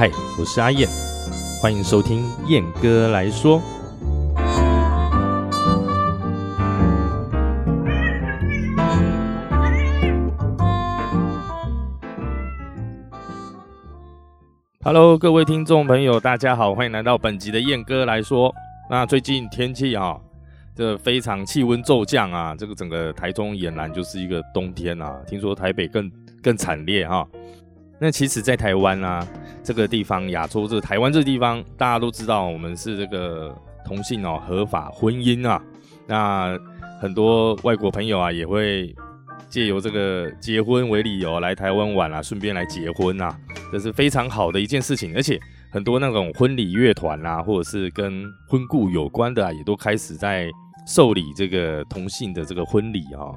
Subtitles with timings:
[0.00, 0.88] 嗨，我是阿燕，
[1.60, 3.60] 欢迎收听燕哥来说。
[14.82, 18.50] Hello，各位听众朋友，大家好，欢迎来到本集的燕哥来说。
[18.88, 20.18] 那最近天气啊，
[20.74, 25.20] 这非常气温骤降啊，这个整个台中俨然就是一个冬天啊。
[25.26, 26.10] 听说台北更
[26.42, 27.28] 更惨烈哈。
[28.00, 29.26] 那其实，在台湾啊
[29.62, 33.54] 这个地方，亚洲这个台湾这地方，大家都知道，我们是这个
[33.84, 35.62] 同性哦合法婚姻啊。
[36.06, 36.58] 那
[37.00, 38.94] 很多外国朋友啊，也会
[39.48, 43.36] 借由这个结婚为理由来台湾玩啊，顺便来结婚啊，
[43.70, 45.38] 这是非常好的一件事情，而且。
[45.72, 50.50] 很多那种婚礼乐团啊，或者是跟婚故有关的啊，也都开始在
[50.84, 53.30] 受理这个同性的这个婚礼啊。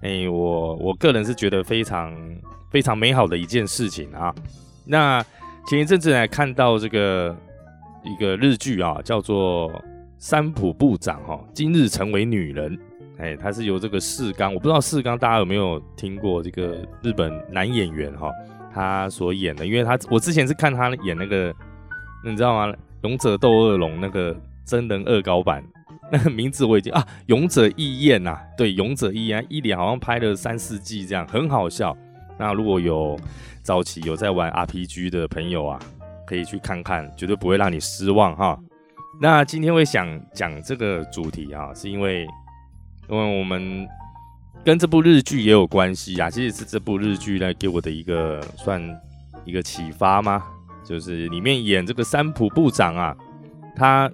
[0.00, 2.16] 哎，我我个人是觉得非常
[2.70, 4.34] 非常美好的一件事情啊。
[4.86, 5.22] 那
[5.66, 7.36] 前一阵子呢，看到这个
[8.02, 9.70] 一个日剧啊，叫做
[10.16, 12.78] 《三浦部长》哈，今日成为女人。
[13.18, 18.30] 哎，他是由这个四刚，我不知道四刚大家有没有听过这个日本男演员哈，
[18.72, 21.54] 他所演的，因为他我之前是看他演那个。
[22.24, 22.74] 你知道吗？
[23.02, 25.62] 勇者斗恶龙那个真人恶搞版，
[26.10, 31.96] 那 个名字我已经啊，勇者义彦呐，对，勇者义彦一连好像拍了三四季这样，很好笑。
[32.38, 33.18] 那如果有
[33.62, 35.78] 早期有在玩 RPG 的朋友啊，
[36.26, 38.58] 可以去看看，绝对不会让你失望哈。
[39.20, 42.26] 那今天会想讲这个主题啊，是因为
[43.08, 43.86] 因为我们
[44.64, 48.82] 跟这部日剧也有关系啊，其实是这部日剧呢给我的一个算
[49.44, 50.42] 一个启发吗？
[50.84, 53.16] 就是里面演这个三浦部长啊，
[53.74, 54.10] 他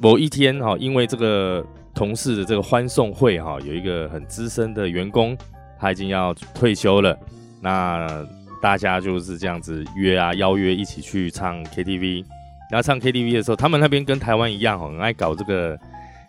[0.00, 5.36] 某一天哈，因为这个同事的这个欢送会哈，有一个很资深的员工，
[5.78, 7.16] 他已经要退休了，
[7.60, 8.26] 那
[8.60, 12.24] 大家就是这样子约啊，邀约一起去唱 KTV。
[12.70, 15.78] 然后唱 KTV 的时候，他们那边跟台湾一样，很爱搞这个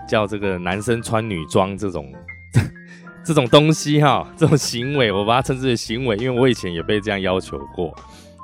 [0.07, 2.11] 叫这个男生穿女装这种
[3.25, 7.93] 这种东西哈，这种行为，我把它称之为行为，因为我以前也被这样要求过。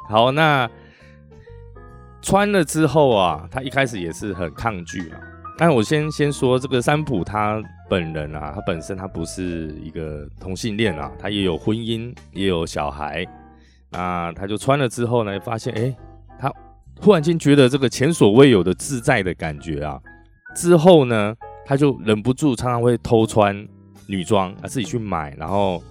[0.09, 0.69] 好，那。
[2.21, 5.19] 穿了之后啊，他一开始也是很抗拒啊。
[5.57, 13.25] 但我先先说这个三浦他本人啊，他本身他不是一个同性恋啊，他也有婚姻，也有小孩。
[13.91, 15.95] 那他就穿了之后呢，发现哎，
[16.39, 16.49] 他
[17.01, 19.99] 突然间觉得这个前所未有的自在的感觉啊。
[20.55, 23.67] 之后呢，他就忍不住常常会偷穿
[24.07, 25.83] 女装啊，自己去买，然后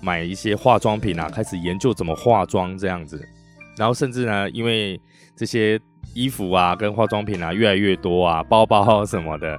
[0.00, 3.20] 买一些化妆品啊，开始研究怎么化妆这样子。
[3.76, 5.00] 然后甚至呢，因为
[5.36, 5.78] 这些
[6.14, 9.58] 衣服啊，跟化妆品啊越来越多啊，包包什么的，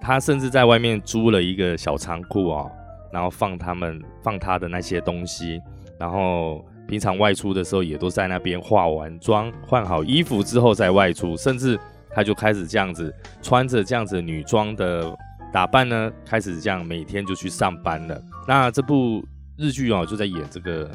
[0.00, 2.70] 他甚至在外面租了一个小仓库哦，
[3.12, 5.60] 然后放他们放他的那些东西，
[5.98, 11.78] 然后平常外出的时候也都在那边化完妆、换好衣服之后再外出，甚至
[12.14, 15.14] 他就开始这样子穿着这样子女装的
[15.52, 18.18] 打扮呢，开始这样每天就去上班了。
[18.48, 19.22] 那这部
[19.58, 20.90] 日剧哦，就在演这个。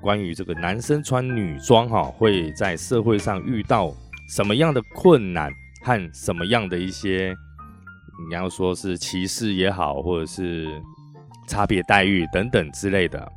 [0.00, 3.92] 关于这个男生穿女装哈，会在社会上遇到
[4.28, 5.50] 什么样的困难
[5.82, 7.34] 和什么样的一些，
[8.28, 10.66] 你要说是歧视也好，或者是
[11.46, 13.30] 差别待遇等等之类的。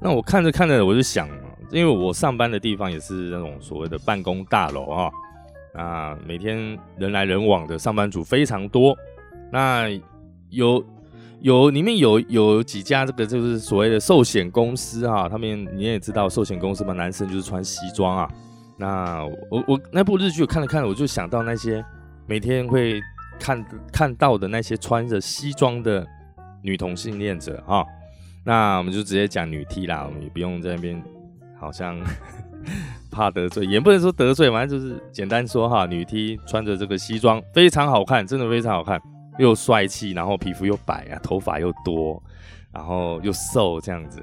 [0.00, 1.28] 那我看着看着，我就想，
[1.70, 5.10] 因为我上班的地方也是那种所谓的办公大楼啊，
[5.74, 8.96] 啊，每天人来人往的上班族非常多，
[9.50, 9.88] 那
[10.50, 10.84] 有。
[11.40, 18.28] 有里面有有几家这个就是所谓的寿险公司哈，他们你也知道寿险公司嘛，男生就是穿西装啊。
[18.76, 21.84] 那我我那部日剧我看了看，我就想到那些
[22.26, 23.00] 每天会
[23.38, 26.06] 看看到的那些穿着西装的
[26.62, 27.84] 女同性恋者哈。
[28.44, 31.02] 那我们就直接讲女 T 啦，我们也不用在那边
[31.60, 32.00] 好像
[33.10, 39.00] 怕得罪，也不能说得罪，反正就是简单说哈，女 T 穿着这个西装非常好看，真的非常好看。
[39.38, 42.22] 又帅气，然后皮肤又白啊，头发又多，
[42.72, 44.22] 然后又瘦这样子。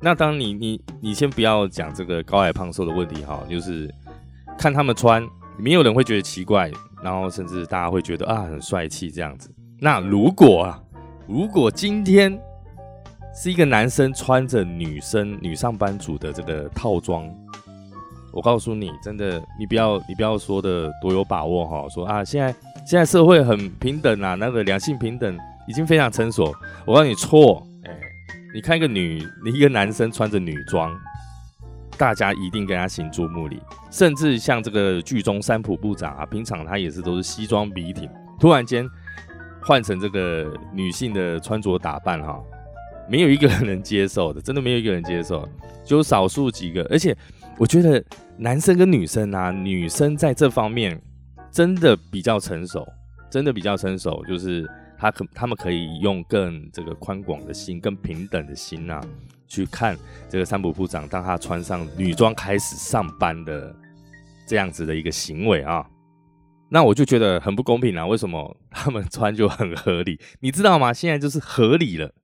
[0.00, 3.92] 那当你你你先不要讲这个高矮胖瘦的问题哈，就是
[4.58, 5.24] 看他们穿，
[5.58, 6.70] 没有人会觉得奇怪，
[7.02, 9.54] 然后甚至大家会觉得啊很帅气这样子。
[9.78, 10.82] 那如果啊，
[11.28, 12.36] 如果今天
[13.34, 17.32] 是一个男生穿着女生女上班族的这个套装，
[18.32, 22.54] 我告诉你，真的，你不要你不要说的多有把握哈，说啊现在。
[22.84, 25.38] 现在社会很平等啊，那个两性平等
[25.68, 26.52] 已经非常成熟。
[26.84, 27.96] 我告诉你错，哎，
[28.52, 30.92] 你看一个女，你一个男生穿着女装，
[31.96, 33.62] 大家一定跟他行注目礼。
[33.92, 38.84] 甚至像这个剧中三浦部长啊，平常他也是都是西装笔挺，突然间
[39.64, 42.40] 换成这个女性的穿着打扮哈，
[43.08, 45.48] 没有一个人能接受的，真的没有一个人接受，
[45.84, 46.82] 就少数几个。
[46.90, 47.16] 而且
[47.58, 48.04] 我觉得
[48.36, 51.00] 男生跟女生啊，女生在这方面
[51.50, 52.86] 真的比较成熟，
[53.30, 54.68] 真的比较成熟，就是
[54.98, 59.00] 他可他们可以用更这个宽广的心、更平等的心啊，
[59.46, 59.96] 去看
[60.28, 63.74] 这个三浦部长当他穿上女装开始上班的
[64.46, 65.86] 这样子的一个行为啊。
[66.68, 68.06] 那我就觉得很不公平啊！
[68.06, 70.18] 为什么他们穿就很合理？
[70.40, 70.90] 你知道吗？
[70.90, 72.14] 现在就是合理了，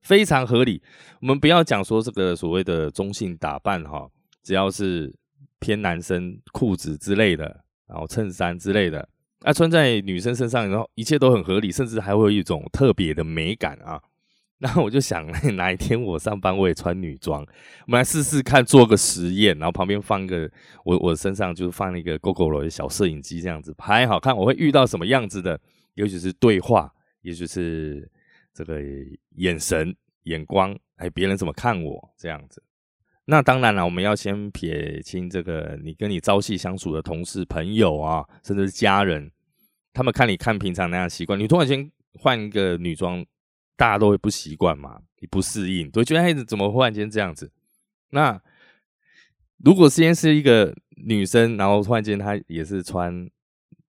[0.00, 0.82] 非常合理。
[1.20, 4.08] 我们不要讲说这个所谓的中性打扮哈，
[4.48, 5.14] 只要是
[5.58, 7.44] 偏男生裤子之类的，
[7.86, 9.06] 然后衬衫之类的，
[9.42, 14.00] 啊，穿在女生身上，然后一切都很合理，甚至还会有一种特别的美感啊。
[14.56, 19.54] 然后我就想，哪一天我上班我也穿女装，我们来试试看，做个实验。
[19.58, 20.50] 然后旁边放一个
[20.82, 25.60] 我我身上就放一个 GoGo 的小摄影机，这样子拍好看，我会遇到什么样子的？
[25.92, 26.90] 尤其是对话，
[27.20, 28.10] 也就是
[28.54, 28.80] 这个
[29.36, 32.62] 眼神、眼光，哎，别人怎么看我这样子？
[33.30, 39.30] 那当然了，我们要先撇清这个，你跟你朝夕相处的同事、朋友啊，甚至是家人，
[39.92, 43.24] 他们看你看平常那样习惯，你突然间换一个女装。
[43.78, 47.52] 大家都会不习惯嘛，你不适应，都觉得孩子怎么忽然间这样子？
[48.10, 48.42] 那
[49.58, 53.30] 如果今天是一个女生，然后突然间她也是穿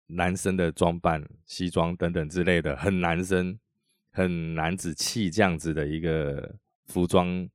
[0.09, 3.57] 男生的装扮，西装等等之类的，很男生、
[4.11, 6.57] 很男子气这样子的一个
[6.87, 7.49] 服装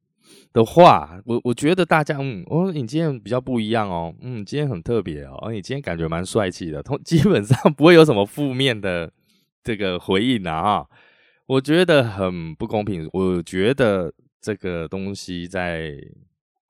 [0.53, 9.11] 的话，我我觉得大家，嗯，哦，你今天比较不一样哦，嗯，今天很特别哦，你今天感觉蛮帅气的，通 基本上不会有什么负面的
[9.63, 10.85] 这个回应啊，
[11.47, 13.09] 我觉得很不公平。
[13.13, 15.93] 我觉得这个东西在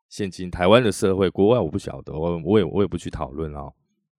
[0.09, 3.69] 现今台湾的社会，国外我不晓得，我我也我也不去讨论啊。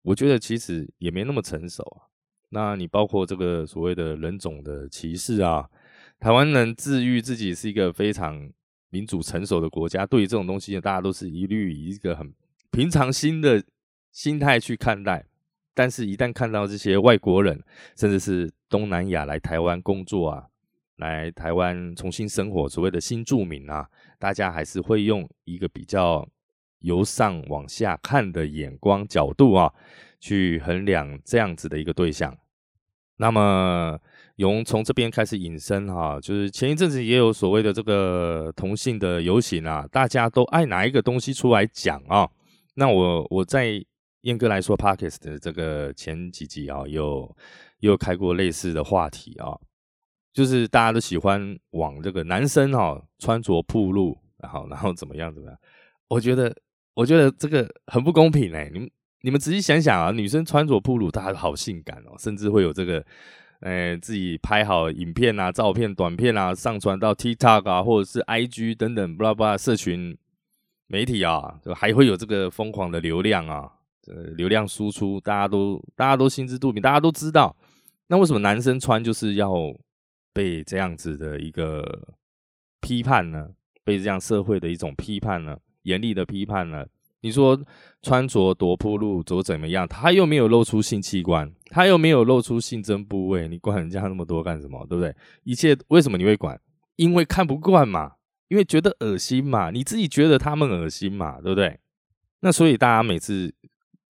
[0.02, 2.10] 我觉得其实也没那么成熟啊。
[2.50, 5.68] 那你包括这个所谓的人种的歧视啊，
[6.18, 8.50] 台湾人自愈自己是一个非常
[8.92, 12.30] 民主成熟的国家，对于这种东西，大家都是一律以一个很
[12.70, 13.64] 平常心的
[14.12, 15.24] 心态去看待。
[15.72, 17.64] 但是，一旦看到这些外国人，
[17.96, 20.46] 甚至是东南亚来台湾工作啊，
[20.96, 26.28] 来台湾重新生活，所谓的新住民啊，大家还是会用一个比较
[26.80, 29.72] 由上往下看的眼光角度啊，
[30.20, 32.36] 去衡量这样子的一个对象。
[33.16, 33.98] 那么，
[34.42, 42.28] 从从这边开始引申哈，就是前一阵子也有所谓的这个同性的游行啊，大家都爱拿一个东西出来讲啊。
[42.74, 43.82] 那我我在
[44.22, 47.34] 燕哥来说，Parkes 的这个前几集啊，有
[47.78, 49.56] 有开过类似的话题啊。
[50.32, 55.58] 就是大家都喜欢往这个男生哈穿着铺路，然后然后怎么样怎么样？
[56.08, 56.54] 我觉得
[56.94, 58.70] 我觉得这个很不公平哎！
[58.72, 58.90] 你们
[59.20, 63.04] 你们仔细想想啊，女生穿着铺路，大家好性感哦，甚至会有这个，
[63.62, 70.16] 呃，自己拍好影片啊、照片、短片啊，上传到 TikTok 啊，或者是 IG 等等，巴拉巴拉社群
[70.86, 73.72] 媒体啊，就还会有这个疯狂的流量啊，
[74.06, 77.56] 呃，流量输出，大家都大家都心知肚明，大家都知道。
[78.08, 79.50] 那为什么男生穿就是要？
[80.34, 82.08] 被这样子的一个
[82.80, 83.50] 批判呢？
[83.84, 85.58] 被这样社会的一种批判呢？
[85.82, 86.86] 严厉的批判呢？
[87.22, 87.58] 你说
[88.02, 89.88] 穿着多铺路，走怎么样？
[89.88, 94.84] 他又没有露出性器官，他又没有露出性征部位，你管人家那么多干什么？
[94.86, 95.14] 对不对？
[95.44, 96.60] 一切为什么你会管？
[96.96, 98.12] 因为看不惯嘛，
[98.48, 101.80] 因为觉得恶心嘛，你自己觉得他们恶心嘛，对不对？
[102.40, 103.54] 那所以大家每次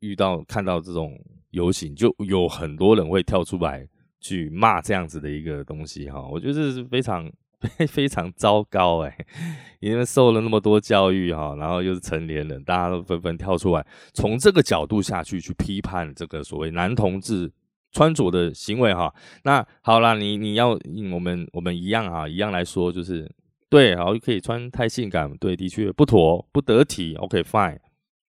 [0.01, 1.17] 遇到看到这种
[1.51, 3.89] 游行，就有很多人会跳出来。
[4.25, 7.29] 去骂这样子的一个东西哈，我觉得这是非常
[7.89, 9.17] 非常糟糕哎，
[9.81, 17.53] 因为受了那么多教育哈，然后又是成年人，大家都纷纷跳出来，从这个角度下去去批判这个所谓男同志
[17.93, 19.15] 穿着的行为哈。
[19.45, 20.79] 那好啦，你你要
[21.13, 23.31] 我们我们一样哈，一样来说就是
[23.71, 27.79] 对，好可以穿太性感，对，的确不妥不得体，OK fine。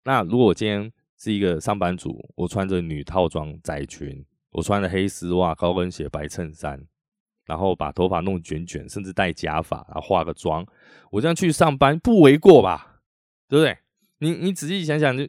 [0.05, 4.25] 那如果我今天是一个上班族，我穿着女套装窄裙。
[4.55, 6.79] 我穿着黑丝袜、高跟鞋、白衬衫，
[7.45, 10.65] 然后把头发弄卷卷，甚至戴假发，然后化个妆，
[11.11, 13.01] 我这样去上班不为过吧？
[13.47, 13.77] 对不对？
[14.19, 15.27] 你你仔细想想，就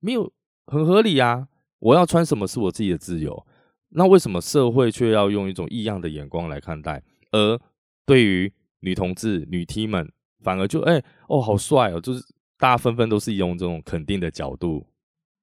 [0.00, 0.32] 没有
[0.66, 1.48] 很合理啊！
[1.78, 3.46] 我要穿什么是我自己的自由，
[3.90, 7.02] 那为什么社会却要用一种异样的眼光来看待？
[7.32, 7.60] 而
[8.06, 10.10] 对于女同志、女 T 们，
[10.42, 12.24] 反而就哎哦好帅哦，就是
[12.56, 14.86] 大家纷纷都是用这种肯定的角度，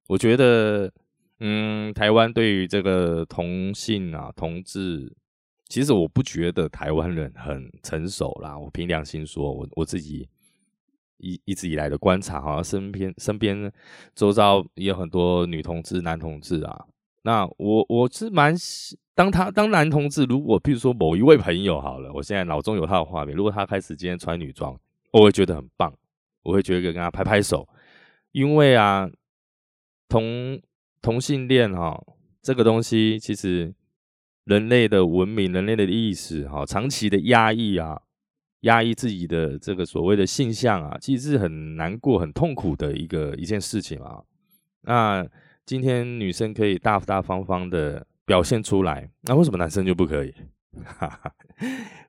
[0.07, 0.91] 我觉得。
[1.41, 5.13] 嗯，台湾对于这个同性啊、同志，
[5.67, 8.57] 其实我不觉得台湾人很成熟啦。
[8.57, 10.27] 我凭良心说，我我自己
[11.17, 13.71] 一一直以来的观察，好像身边身边
[14.13, 16.85] 周遭也有很多女同志、男同志啊。
[17.23, 18.53] 那我我是蛮
[19.15, 24.79] 当他当男同志，如果譬如说某一位朋友好了，我现在脑中有他的画面，如果他开始今天穿女装，
[25.11, 25.91] 我会觉得很棒，
[26.43, 27.67] 我会觉得跟他拍拍手。
[28.31, 29.09] 因为啊，
[30.07, 30.61] 同
[31.01, 31.99] 同性恋哈
[32.41, 33.73] 这个东西，其实
[34.45, 37.99] 人类的文明、人类的意识哈，长期的压抑啊，
[38.61, 44.21] 压抑自己的这个所谓的性向啊，其实是很难过、很痛苦的一个一件事情啊。
[44.81, 45.27] 那
[45.65, 50.33] 今天女生可以大大方方的表现出来，那为什么男生就不可以？
[50.83, 51.33] 哈 哈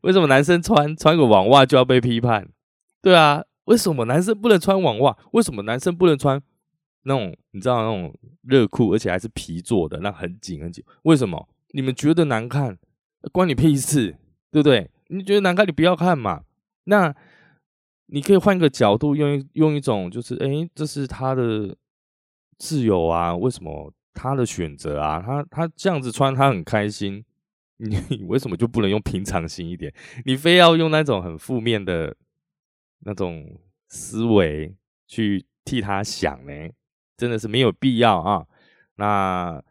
[0.03, 2.47] 为什么男生穿穿个网袜就要被批判？
[3.01, 5.17] 对啊，为什么男生不能穿网袜？
[5.33, 6.43] 为什么男生不能穿
[7.05, 10.85] 那种你知道那种热裤，而且还是皮做的，那很紧很紧？
[11.05, 11.49] 为什么？
[11.77, 12.79] 你们觉得难看，
[13.33, 14.17] 关你屁事，
[14.51, 14.91] 对不对？
[15.09, 16.43] 你觉得难看，你不要看嘛。
[16.85, 17.15] 那
[18.07, 21.77] 你可以换个角度，用用一种就是，哎，这是他的
[22.57, 25.21] 自由啊，为什么他的选择啊？
[25.21, 27.23] 他他这样子穿，他很开心。
[27.77, 29.93] 你为什么就不能用平常心一点？
[30.25, 32.17] 你非要用那种很负面的
[33.01, 34.75] 那种思维
[35.07, 36.71] 去替他想呢？
[37.19, 38.47] 真的是没有必要啊！
[38.95, 39.63] 那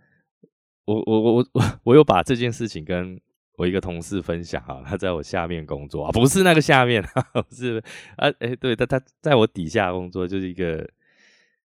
[0.86, 3.20] 我我我我我有把这件事情跟
[3.58, 7.04] 我一个同事分享啊，他在我下面工作啊，不是那个下面，
[7.52, 7.84] 是
[8.18, 10.90] 啊， 哎，对他他在我底下工作，就是一个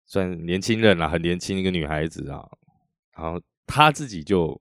[0.05, 2.49] 算年轻人啦，很年轻一个女孩子啊，
[3.17, 4.61] 然后她自己就。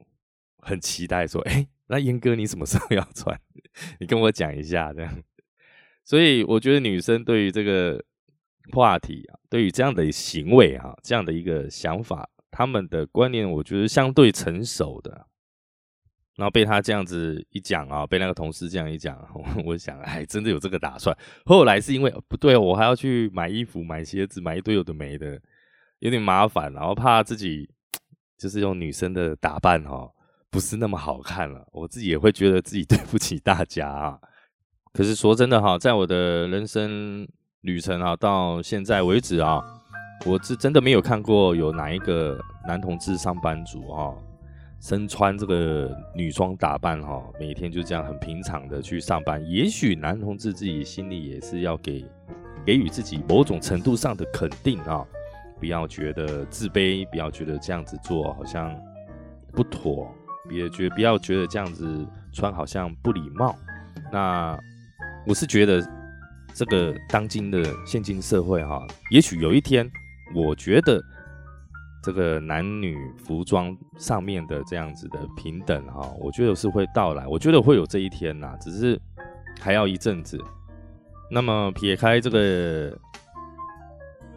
[0.63, 3.35] 很期待说，哎，那严哥你什么时候要穿？
[3.99, 5.23] 你跟我讲一下这样。
[6.05, 7.99] 所以我觉得女生对于这个
[8.71, 15.27] 话题啊，对于这样的行为啊，这样的一个想法，他们的观念，我觉得相对成熟的。
[16.37, 19.17] 然后被他这样子一讲啊，被那个同事这样一讲，
[19.65, 21.15] 我想，哎，真的有这个打算。
[21.45, 25.39] 后来是因为不对，我还要去买衣服、买鞋子、买一堆有的没的，
[25.99, 27.69] 有点麻烦，然后怕自己
[28.37, 30.09] 就是用女生的打扮哈。
[30.49, 34.19] 不是那么好看了，我自己也会觉得自己对不起大家啊。
[34.91, 37.27] 可是说真的哈，在我的人生
[37.61, 39.61] 旅程啊，到现在为止啊，
[40.23, 44.15] 我是真的没有看过有哪一个男同志上班族哈，
[44.79, 49.43] 身穿这个女装打扮哈，每天就这样很平常的去上班。
[49.47, 52.05] 也许男同志自己心里也是要给
[52.63, 55.03] 给予自己某种程度上的肯定啊，
[55.59, 58.75] 不要觉得自卑，不要觉得这样子做好像
[59.53, 60.13] 不妥。
[60.49, 63.55] 别觉不要觉得这样子穿好像不礼貌。
[64.11, 64.57] 那
[65.25, 65.81] 我是觉得
[66.53, 69.89] 这个当今的现今社会哈，也许有一天，
[70.33, 71.01] 我觉得
[72.03, 77.27] 这个男女服装上面的这样子的平等哈，我觉得是会到来。
[77.27, 78.99] 我觉得会有这一天呐，只是
[79.59, 80.39] 还要一阵子。
[81.29, 82.97] 那么撇开这个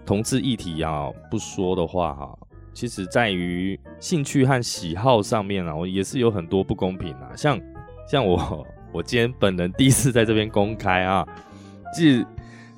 [0.07, 2.39] 同志议题啊不说的话哈。
[2.73, 7.31] 其实在于兴趣和喜好上面啊，我也是有很多不公平啊。
[7.37, 7.59] 像
[8.11, 11.25] 像我， 我今天本人第一次在这边公开啊，
[11.95, 12.25] 即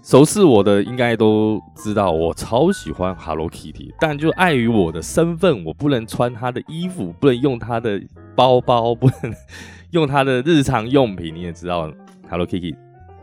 [0.07, 8.01] 熟识我的应该都知道，我超喜欢 Hello Kitty，但就碍于我的身份，我不能穿他的衣服，不能用他的
[8.37, 9.35] 包包，不能
[9.91, 11.35] 用他的日常用品。
[11.35, 11.93] 你也知道
[12.31, 12.77] ，Hello Kitty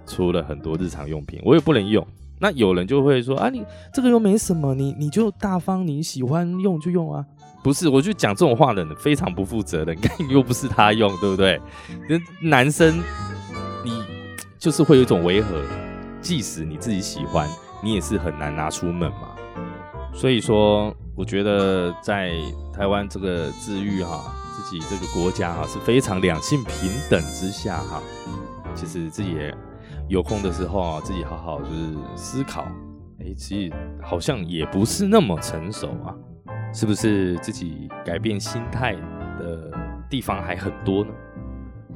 [0.05, 2.05] 出了很多日常用品，我也不能用。
[2.37, 3.63] 那有人就会说啊，你
[3.93, 7.25] 这个又没什么，你你就大方，你喜欢用就用啊。
[7.63, 9.97] 不是，我就讲这种话的人非常不负责任，
[10.29, 11.61] 又不是他用，对不对？
[12.43, 13.01] 男生
[13.85, 14.03] 你
[14.59, 15.61] 就是会有一种违和，
[16.23, 17.47] 即使你自己喜欢，
[17.83, 19.35] 你也是很难拿出门嘛。
[20.11, 22.31] 所以说，我觉得在
[22.73, 28.01] 台湾这个治愈哈，自己这个国家哈是非常两性平等之下哈，
[28.73, 29.55] 其实自己也。
[30.09, 32.67] 有空的时候啊，自己好好就是思考，
[33.19, 36.13] 哎，其实好像也不是那么成熟啊，
[36.73, 38.95] 是不是自己改变心态
[39.39, 39.71] 的
[40.09, 41.11] 地方还很多呢？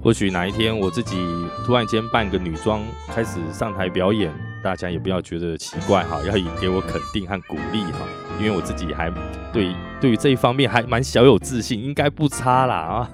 [0.08, 1.18] 或许哪一天我自己
[1.66, 4.34] 突然间扮个女装开始上台表演，
[4.64, 8.08] 大家也不要觉得奇怪哈，要以给我肯定和鼓励哈，
[8.40, 9.12] 因为我自己还
[9.52, 13.10] 对对于这一方面还蛮小有自信，应该不差啦啊。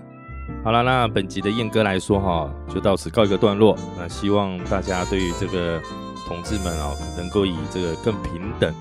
[0.64, 3.76] 好了，那本集的燕哥来说哈，就到此告一个段落。
[3.98, 5.82] 那希望大家对于这个
[6.28, 8.72] 同志们哦，能够以这个更平等、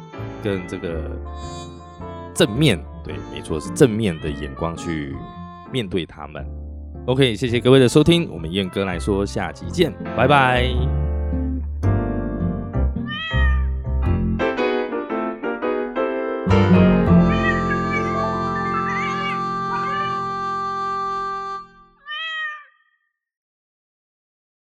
[0.45, 1.11] 更这个
[2.35, 5.17] 正面，对，没错，是正面的眼光去
[5.73, 6.47] 面对他们。
[7.07, 10.65] OK，谢谢各位的收听，我们燕哥来说，下集见，拜拜。